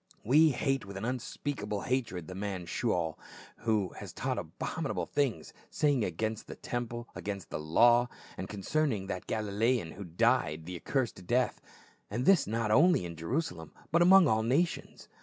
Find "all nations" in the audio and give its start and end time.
14.27-15.07